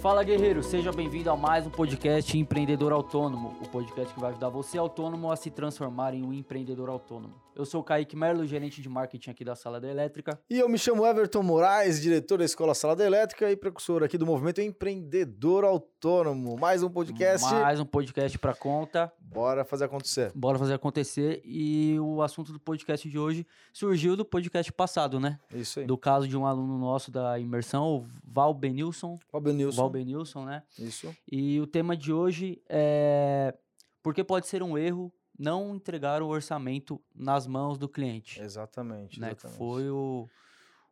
[0.00, 4.48] Fala guerreiro, seja bem-vindo a mais um podcast Empreendedor Autônomo, o podcast que vai ajudar
[4.48, 7.34] você autônomo a se transformar em um empreendedor autônomo.
[7.60, 10.40] Eu sou o Kaique Merlo, gerente de marketing aqui da Sala da Elétrica.
[10.48, 14.16] E eu me chamo Everton Moraes, diretor da Escola Sala da Elétrica e precursor aqui
[14.16, 16.56] do movimento Empreendedor Autônomo.
[16.56, 17.52] Mais um podcast.
[17.52, 19.12] Mais um podcast para conta.
[19.20, 20.32] Bora fazer acontecer.
[20.34, 21.42] Bora fazer acontecer.
[21.44, 25.38] E o assunto do podcast de hoje surgiu do podcast passado, né?
[25.54, 25.86] Isso aí.
[25.86, 29.18] Do caso de um aluno nosso da imersão, o Val Benilson.
[29.30, 29.76] Val Benilson.
[29.76, 30.62] Val Benilson, né?
[30.78, 31.14] Isso.
[31.30, 33.54] E o tema de hoje é
[34.02, 38.40] porque pode ser um erro não entregar o orçamento nas mãos do cliente.
[38.40, 39.18] Exatamente.
[39.18, 39.28] Né?
[39.28, 39.52] exatamente.
[39.52, 40.28] Que foi o,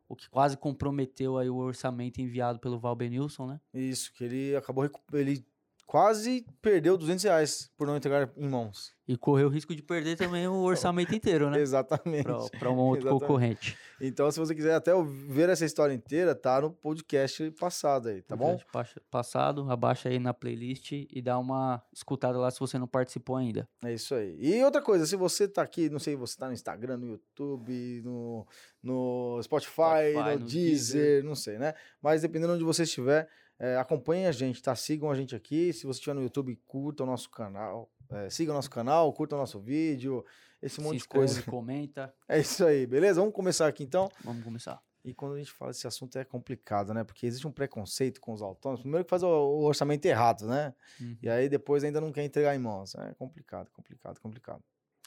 [0.07, 3.61] o que quase comprometeu aí o orçamento enviado pelo Val Benilson, né?
[3.71, 5.45] Isso, que ele acabou, ele
[5.85, 8.91] quase perdeu 200 reais por não entregar em mãos.
[9.07, 11.59] E correu o risco de perder também o orçamento inteiro, né?
[11.61, 12.23] Exatamente.
[12.57, 13.21] Para um outro Exatamente.
[13.21, 13.77] concorrente.
[14.01, 14.91] Então, se você quiser até
[15.27, 18.57] ver essa história inteira, tá no podcast passado aí, tá bom?
[18.71, 23.35] Podcast Passado, abaixa aí na playlist e dá uma escutada lá se você não participou
[23.35, 23.67] ainda.
[23.83, 24.37] É isso aí.
[24.39, 28.01] E outra coisa, se você tá aqui, não sei, você tá no Instagram, no YouTube,
[28.03, 28.47] no,
[28.81, 31.23] no Spotify, Spotify, no, no Deezer, Deezer.
[31.23, 31.73] não sei, né?
[32.01, 33.29] Mas dependendo de onde você estiver,
[33.59, 34.73] é, acompanhe a gente, tá?
[34.75, 35.73] Sigam a gente aqui.
[35.73, 37.91] Se você estiver no YouTube, curta o nosso canal.
[38.09, 40.25] É, siga o nosso canal, curta o nosso vídeo,
[40.61, 41.41] esse monte de coisa.
[41.43, 42.13] comenta.
[42.27, 43.19] É isso aí, beleza?
[43.19, 44.09] Vamos começar aqui então.
[44.23, 44.81] Vamos começar.
[45.03, 47.03] E quando a gente fala desse assunto é complicado, né?
[47.03, 48.81] Porque existe um preconceito com os autônomos.
[48.81, 50.73] Primeiro que faz o, o orçamento errado, né?
[50.99, 51.17] Uhum.
[51.21, 52.93] E aí depois ainda não quer entregar em mãos.
[52.95, 54.63] É complicado, complicado, complicado.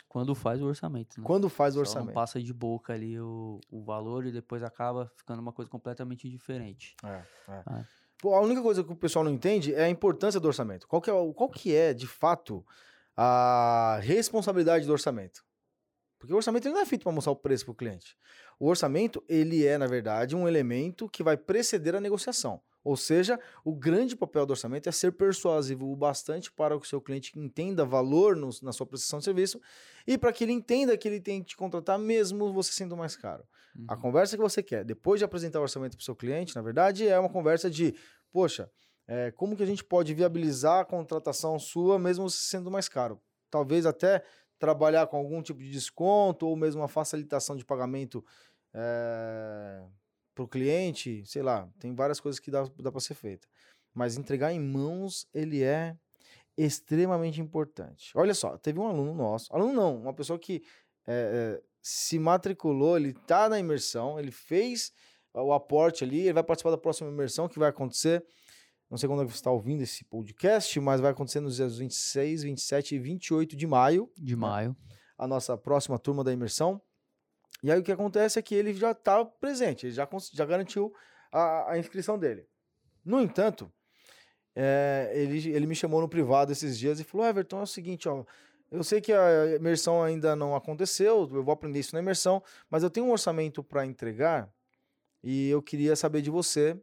[0.08, 1.26] Quando faz o orçamento, né?
[1.26, 2.08] Quando faz o Só orçamento.
[2.08, 6.28] não passa de boca ali o, o valor e depois acaba ficando uma coisa completamente
[6.28, 6.94] diferente.
[7.02, 7.62] É, é.
[7.64, 7.84] Ah.
[8.18, 10.86] Pô, a única coisa que o pessoal não entende é a importância do orçamento.
[10.86, 12.64] Qual que é, qual que é de fato,
[13.16, 15.42] a responsabilidade do orçamento?
[16.18, 18.16] Porque o orçamento não é feito para mostrar o preço para o cliente.
[18.58, 22.62] O orçamento, ele é, na verdade, um elemento que vai preceder a negociação.
[22.84, 26.88] Ou seja, o grande papel do orçamento é ser persuasivo o bastante para que o
[26.88, 29.60] seu cliente entenda valor no- na sua prestação de serviço
[30.06, 33.16] e para que ele entenda que ele tem que te contratar mesmo você sendo mais
[33.16, 33.44] caro.
[33.76, 33.86] Uhum.
[33.88, 36.62] A conversa que você quer, depois de apresentar o orçamento para o seu cliente, na
[36.62, 37.94] verdade, é uma conversa de,
[38.32, 38.70] poxa,
[39.06, 43.20] é, como que a gente pode viabilizar a contratação sua mesmo sendo mais caro?
[43.50, 44.22] Talvez até
[44.58, 48.24] trabalhar com algum tipo de desconto ou mesmo uma facilitação de pagamento
[50.34, 53.46] para o cliente, sei lá, tem várias coisas que dá, dá para ser feita.
[53.92, 55.94] Mas entregar em mãos, ele é
[56.56, 58.12] extremamente importante.
[58.14, 60.62] Olha só, teve um aluno nosso, aluno não, uma pessoa que
[61.06, 64.92] é, é, se matriculou, ele tá na imersão, ele fez
[65.34, 68.24] o aporte ali, ele vai participar da próxima imersão que vai acontecer.
[68.92, 72.42] Não sei quando é você está ouvindo esse podcast, mas vai acontecer nos dias 26,
[72.42, 74.76] 27 e 28 de maio, De maio.
[75.16, 76.78] a nossa próxima turma da imersão.
[77.62, 80.94] E aí o que acontece é que ele já está presente, ele já, já garantiu
[81.32, 82.46] a, a inscrição dele.
[83.02, 83.72] No entanto,
[84.54, 88.06] é, ele, ele me chamou no privado esses dias e falou: Everton, é o seguinte,
[88.10, 88.26] ó.
[88.70, 92.82] Eu sei que a imersão ainda não aconteceu, eu vou aprender isso na imersão, mas
[92.82, 94.52] eu tenho um orçamento para entregar
[95.22, 96.78] e eu queria saber de você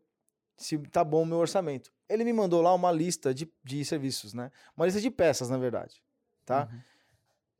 [0.58, 1.92] se tá bom o meu orçamento.
[2.09, 4.52] Ele me mandou lá uma lista de, de serviços, né?
[4.75, 6.02] Uma lista de peças, na verdade,
[6.46, 6.68] tá?
[6.72, 6.80] Uhum.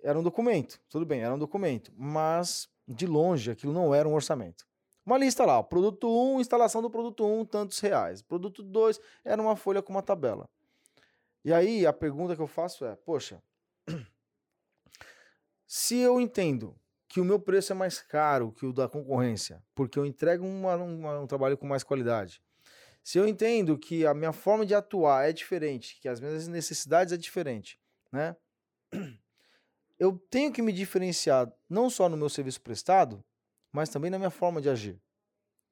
[0.02, 4.14] Era um documento, tudo bem, era um documento, mas de longe aquilo não era um
[4.14, 4.66] orçamento.
[5.06, 8.22] Uma lista lá, ó, produto 1, instalação do produto 1, tantos reais.
[8.22, 10.48] Produto 2 era uma folha com uma tabela.
[11.44, 13.42] E aí a pergunta que eu faço é: poxa,
[15.66, 16.76] se eu entendo
[17.08, 20.76] que o meu preço é mais caro que o da concorrência, porque eu entrego uma-
[20.76, 22.42] uma- um trabalho com mais qualidade,
[23.04, 27.14] se eu entendo que a minha forma de atuar é diferente, que as minhas necessidades
[27.14, 27.80] é diferente,
[28.12, 28.36] né?
[30.00, 33.22] Eu tenho que me diferenciar não só no meu serviço prestado,
[33.70, 34.98] mas também na minha forma de agir,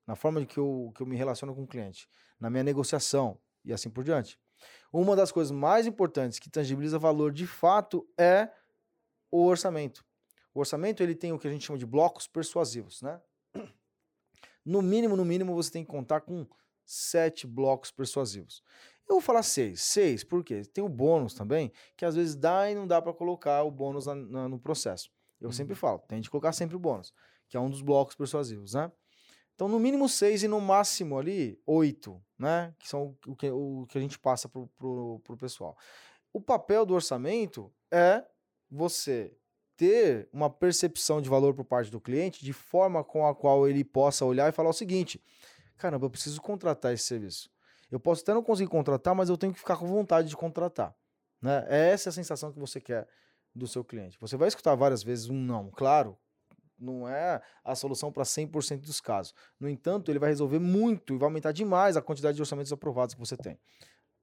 [0.06, 3.40] na forma de que eu, que eu me relaciono com o cliente, na minha negociação
[3.64, 4.38] e assim por diante.
[4.92, 8.50] Uma das coisas mais importantes que tangibiliza valor de fato é
[9.32, 10.06] o orçamento.
[10.54, 13.22] O orçamento ele tem o que a gente chama de blocos persuasivos, né?
[14.66, 16.46] No mínimo, no mínimo, você tem que contar com
[16.88, 18.64] sete blocos persuasivos.
[19.08, 19.82] Eu vou falar seis.
[19.82, 20.64] Seis, por quê?
[20.74, 24.06] Tem o bônus também, que às vezes dá e não dá para colocar o bônus
[24.06, 25.12] na- na- no processo.
[25.40, 25.54] Eu Uhum.
[25.54, 27.14] sempre falo, tem de colocar sempre o bônus,
[27.48, 28.92] que é um dos blocos persuasivos, né?
[29.54, 32.74] Então, no mínimo seis e no máximo ali, oito, né?
[32.80, 35.76] Que são o que, o que a gente passa pro, pro, pro pessoal.
[36.34, 38.24] O papel do orçamento é
[38.70, 39.36] você
[39.76, 43.84] ter uma percepção de valor por parte do cliente de forma com a qual ele
[43.84, 45.22] possa olhar e falar o seguinte:
[45.78, 47.50] caramba, eu preciso contratar esse serviço.
[47.90, 50.96] Eu posso até não conseguir contratar, mas eu tenho que ficar com vontade de contratar.
[51.42, 51.66] Né?
[51.70, 53.08] É essa a sensação que você quer
[53.56, 54.18] do seu cliente.
[54.20, 56.18] Você vai escutar várias vezes um não, claro,
[56.78, 59.34] não é a solução para 100% dos casos.
[59.60, 63.16] No entanto, ele vai resolver muito e vai aumentar demais a quantidade de orçamentos aprovados
[63.16, 63.60] que você tem.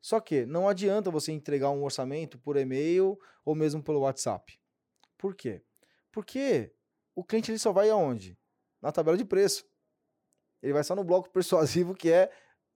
[0.00, 4.58] Só que não adianta você entregar um orçamento por e-mail ou mesmo pelo WhatsApp.
[5.16, 5.62] Por quê?
[6.12, 6.72] Porque
[7.14, 8.38] o cliente ele só vai aonde?
[8.80, 9.64] Na tabela de preço.
[10.64, 12.30] Ele vai só no bloco persuasivo que é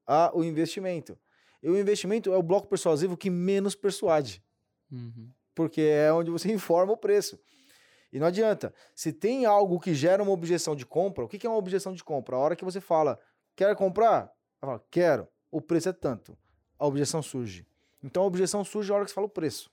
[0.06, 1.18] a, o investimento.
[1.62, 4.44] E o investimento é o bloco persuasivo que menos persuade.
[4.92, 5.30] Uhum.
[5.54, 7.40] Porque é onde você informa o preço.
[8.12, 8.74] E não adianta.
[8.94, 12.04] Se tem algo que gera uma objeção de compra, o que é uma objeção de
[12.04, 12.36] compra?
[12.36, 13.18] A hora que você fala,
[13.56, 14.30] quer comprar?
[14.60, 15.26] Fala, quero.
[15.50, 16.36] O preço é tanto.
[16.78, 17.66] A objeção surge.
[18.04, 19.70] Então a objeção surge na hora que você fala o preço.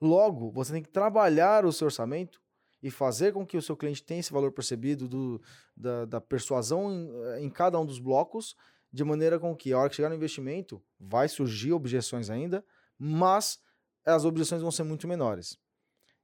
[0.00, 2.40] Logo, você tem que trabalhar o seu orçamento
[2.86, 5.42] e fazer com que o seu cliente tenha esse valor percebido do,
[5.76, 8.54] da, da persuasão em, eh, em, cada um dos blocos,
[8.92, 12.64] de maneira com que a hora que chegar no investimento, vai surgir objeções ainda,
[12.96, 13.58] mas
[14.04, 15.58] as objeções vão ser muito menores.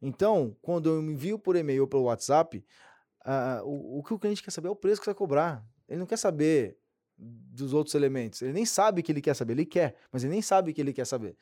[0.01, 2.65] Então, quando eu envio por e-mail ou pelo WhatsApp,
[3.27, 5.67] uh, o, o que o cliente quer saber é o preço que você vai cobrar.
[5.89, 6.79] Ele não quer saber
[7.19, 8.41] dos outros elementos.
[8.41, 9.55] Ele nem sabe que ele quer saber.
[9.55, 11.37] Ele quer, mas ele nem sabe que ele quer saber.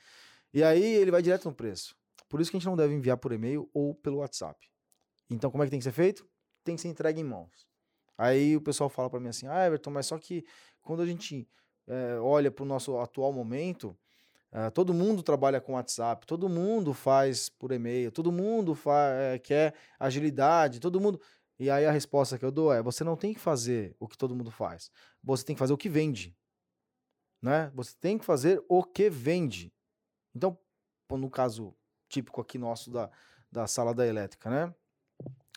[0.50, 1.94] E aí ele vai direto no preço.
[2.26, 4.70] Por isso que a gente não deve enviar por e-mail ou pelo WhatsApp.
[5.30, 6.28] Então, como é que tem que ser feito?
[6.64, 7.68] Tem que ser entregue em mãos.
[8.18, 10.44] Aí o pessoal fala para mim assim: ah, Everton, mas só que
[10.82, 11.48] quando a gente
[11.86, 13.96] é, olha para o nosso atual momento,
[14.52, 18.76] é, todo mundo trabalha com WhatsApp, todo mundo faz por e-mail, todo mundo
[19.32, 21.20] é, quer agilidade, todo mundo.
[21.58, 24.18] E aí a resposta que eu dou é: você não tem que fazer o que
[24.18, 24.90] todo mundo faz,
[25.22, 26.36] você tem que fazer o que vende.
[27.40, 27.70] Né?
[27.74, 29.72] Você tem que fazer o que vende.
[30.34, 30.58] Então,
[31.10, 31.74] no caso
[32.06, 33.10] típico aqui nosso da,
[33.50, 34.74] da sala da elétrica, né?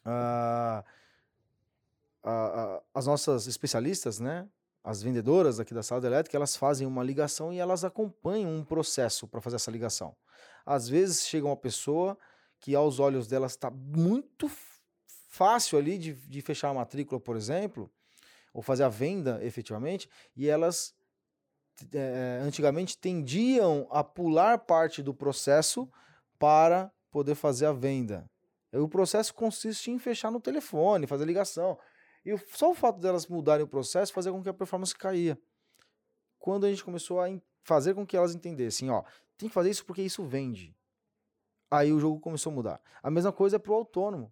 [0.05, 0.83] Ah,
[2.93, 4.47] as nossas especialistas, né?
[4.83, 9.27] As vendedoras aqui da sala elétrica, elas fazem uma ligação e elas acompanham um processo
[9.27, 10.15] para fazer essa ligação.
[10.65, 12.17] Às vezes chega uma pessoa
[12.59, 14.49] que aos olhos delas está muito
[15.29, 17.89] fácil ali de, de fechar a matrícula, por exemplo,
[18.53, 20.93] ou fazer a venda efetivamente, e elas
[21.93, 25.89] é, antigamente tendiam a pular parte do processo
[26.37, 28.29] para poder fazer a venda.
[28.73, 31.77] O processo consiste em fechar no telefone, fazer ligação.
[32.25, 35.37] E só o fato delas mudarem o processo fazia com que a performance caía.
[36.39, 37.27] Quando a gente começou a
[37.61, 39.03] fazer com que elas entendessem, ó,
[39.37, 40.75] tem que fazer isso porque isso vende.
[41.69, 42.81] Aí o jogo começou a mudar.
[43.01, 44.31] A mesma coisa é para o autônomo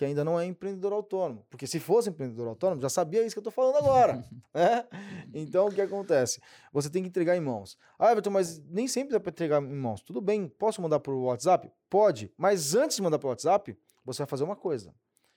[0.00, 1.44] que ainda não é empreendedor autônomo.
[1.50, 4.24] Porque se fosse empreendedor autônomo, já sabia isso que eu estou falando agora.
[4.54, 4.88] né?
[5.34, 6.40] Então, o que acontece?
[6.72, 7.76] Você tem que entregar em mãos.
[7.98, 10.00] Ah, Everton, mas nem sempre dá para entregar em mãos.
[10.00, 11.70] Tudo bem, posso mandar por WhatsApp?
[11.90, 12.32] Pode.
[12.38, 14.94] Mas antes de mandar por WhatsApp, você vai fazer uma coisa.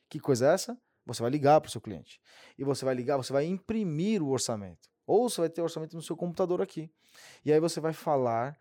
[0.08, 0.78] Que coisa é essa?
[1.06, 2.22] Você vai ligar para o seu cliente.
[2.58, 4.90] E você vai ligar, você vai imprimir o orçamento.
[5.06, 6.90] Ou você vai ter o orçamento no seu computador aqui.
[7.44, 8.58] E aí você vai falar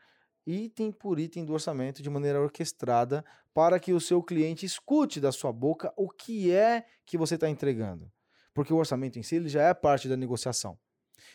[0.47, 3.25] item por item do orçamento de maneira orquestrada
[3.55, 7.49] para que o seu cliente escute da sua boca o que é que você está
[7.49, 8.11] entregando.
[8.55, 10.79] Porque o orçamento em si ele já é parte da negociação.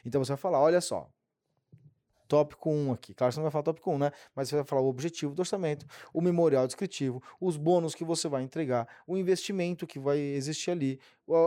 [0.06, 1.10] Então você vai falar: olha só,
[2.28, 3.14] tópico 1 aqui.
[3.14, 4.12] Claro, você não vai falar tópico 1, né?
[4.36, 8.28] Mas você vai falar o objetivo do orçamento, o memorial descritivo, os bônus que você
[8.28, 11.00] vai entregar, o investimento que vai existir ali,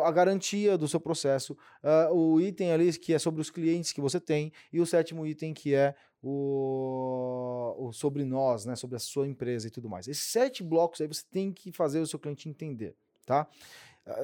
[0.04, 4.00] a garantia do seu processo, uh, o item ali que é sobre os clientes que
[4.00, 8.98] você tem, e o sétimo item que é o, o, sobre nós, né, sobre a
[8.98, 10.08] sua empresa e tudo mais.
[10.08, 12.94] Esses sete blocos aí você tem que fazer o seu cliente entender,
[13.24, 13.46] tá?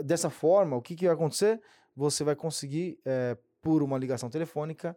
[0.04, 1.60] Dessa forma, o que, que vai acontecer?
[1.94, 4.96] Você vai conseguir, é, por uma ligação telefônica,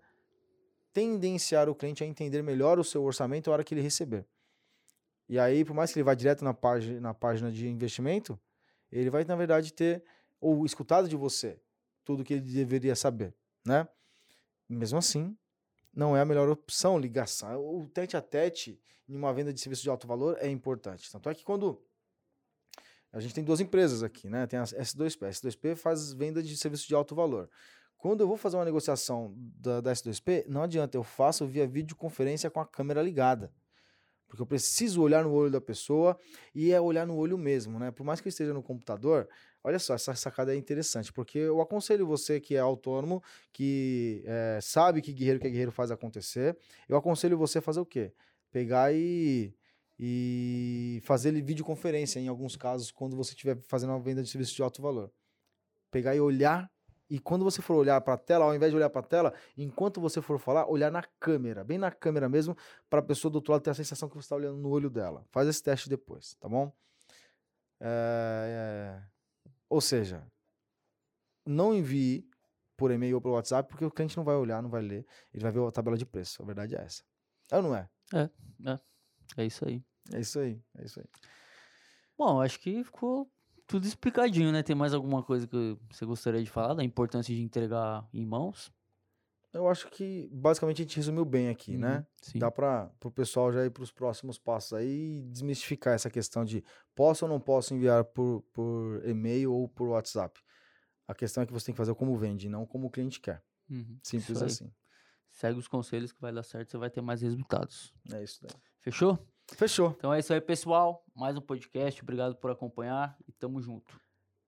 [0.93, 4.25] tendenciar o cliente a entender melhor o seu orçamento na hora que ele receber.
[5.27, 8.39] E aí, por mais que ele vá direto na página, na página de investimento,
[8.91, 10.03] ele vai, na verdade, ter
[10.41, 11.59] ou escutado de você
[12.03, 13.87] tudo que ele deveria saber, né?
[14.67, 15.37] Mesmo assim,
[15.93, 17.59] não é a melhor opção ligação.
[17.59, 21.11] O tete a tete em uma venda de serviço de alto valor é importante.
[21.11, 21.79] Tanto é que quando
[23.11, 24.45] a gente tem duas empresas aqui, né?
[24.45, 25.27] Tem a S2P.
[25.27, 27.49] A S2P faz venda de serviço de alto valor.
[27.99, 32.49] Quando eu vou fazer uma negociação da, da S2P, não adianta, eu faço via videoconferência
[32.49, 33.51] com a câmera ligada.
[34.25, 36.17] Porque eu preciso olhar no olho da pessoa
[36.55, 37.91] e é olhar no olho mesmo, né?
[37.91, 39.27] Por mais que eu esteja no computador,
[39.61, 44.59] olha só, essa sacada é interessante, porque eu aconselho você que é autônomo, que é,
[44.61, 48.13] sabe que guerreiro que é guerreiro faz acontecer, eu aconselho você a fazer o quê?
[48.49, 49.53] Pegar e,
[49.99, 54.61] e fazer videoconferência em alguns casos, quando você estiver fazendo uma venda de serviço de
[54.61, 55.11] alto valor.
[55.91, 56.71] Pegar e olhar
[57.09, 59.33] e quando você for olhar para a tela, ao invés de olhar para a tela,
[59.57, 62.55] enquanto você for falar, olhar na câmera, bem na câmera mesmo,
[62.89, 64.89] para a pessoa do outro lado ter a sensação que você está olhando no olho
[64.89, 65.25] dela.
[65.31, 66.71] Faz esse teste depois, tá bom?
[67.79, 69.01] É.
[69.67, 70.23] Ou seja,
[71.45, 72.29] não envie
[72.77, 75.43] por e-mail ou pelo WhatsApp, porque o cliente não vai olhar, não vai ler, ele
[75.43, 76.41] vai ver a tabela de preço.
[76.41, 77.03] A verdade é essa.
[77.51, 77.89] É ou não é?
[78.13, 78.29] É,
[78.71, 78.79] é.
[79.37, 79.83] É isso aí.
[80.13, 81.05] É isso aí, é isso aí.
[82.17, 83.29] Bom, acho que ficou
[83.69, 84.63] tudo explicadinho, né?
[84.63, 88.73] Tem mais alguma coisa que você gostaria de falar da importância de entregar em mãos?
[89.53, 91.97] Eu acho que basicamente a gente resumiu bem aqui, né?
[91.97, 92.39] Uhum, Sim.
[92.39, 96.43] Dá para o pessoal já ir para os próximos passos aí e desmistificar essa questão
[96.43, 96.63] de
[96.95, 100.39] posso ou não posso enviar por, por e-mail ou por WhatsApp.
[101.07, 103.43] A questão é que você tem que fazer como vende, não como o cliente quer.
[103.69, 104.71] Uhum, Simples assim.
[105.31, 107.93] Segue os conselhos que vai dar certo, você vai ter mais resultados.
[108.11, 108.51] É isso daí.
[108.79, 109.17] Fechou?
[109.55, 109.93] Fechou.
[109.97, 111.03] Então é isso aí, pessoal.
[111.15, 112.01] Mais um podcast.
[112.01, 113.99] Obrigado por acompanhar e tamo junto.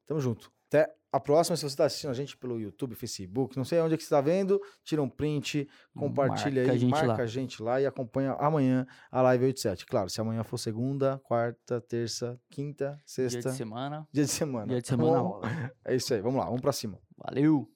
[0.07, 0.51] Tamo junto.
[0.67, 1.55] Até a próxima.
[1.57, 4.07] Se você está assistindo a gente pelo YouTube, Facebook, não sei onde é que você
[4.07, 5.67] está vendo, tira um print,
[5.97, 7.15] compartilha Marca aí, a marca lá.
[7.15, 9.85] a gente lá e acompanha amanhã a live 87.
[9.85, 14.07] Claro, se amanhã for segunda, quarta, terça, quinta, Dia sexta, de semana.
[14.11, 14.67] dia de semana.
[14.67, 15.71] Dia de semana Bom, rola.
[15.83, 16.21] É isso aí.
[16.21, 16.97] Vamos lá, vamos pra cima.
[17.17, 17.69] Valeu!